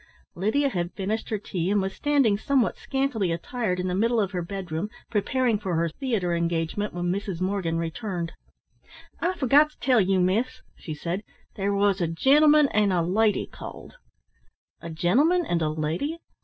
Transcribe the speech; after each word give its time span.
Lydia 0.33 0.69
had 0.69 0.91
finished 0.95 1.29
her 1.29 1.37
tea 1.37 1.69
and 1.69 1.79
was 1.79 1.93
standing 1.93 2.35
somewhat 2.35 2.75
scantily 2.75 3.31
attired 3.31 3.79
in 3.79 3.87
the 3.87 3.93
middle 3.93 4.19
of 4.19 4.31
her 4.31 4.41
bedroom, 4.41 4.89
preparing 5.11 5.59
for 5.59 5.75
her 5.75 5.89
theatre 5.89 6.33
engagement, 6.33 6.91
when 6.91 7.11
Mrs. 7.13 7.39
Morgan 7.39 7.77
returned. 7.77 8.31
"I 9.19 9.35
forgot 9.35 9.69
to 9.69 9.79
tell 9.79 10.01
you, 10.01 10.19
miss," 10.19 10.63
she 10.75 10.95
said, 10.95 11.21
"there 11.55 11.71
was 11.75 12.01
a 12.01 12.07
gentleman 12.07 12.67
and 12.69 12.91
a 12.91 13.03
lady 13.03 13.45
called." 13.45 13.93
"A 14.81 14.89
gentleman 14.89 15.45
and 15.45 15.61
a 15.61 15.69
lady? 15.69 16.17